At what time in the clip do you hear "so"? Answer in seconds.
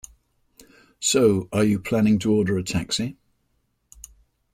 0.99-1.47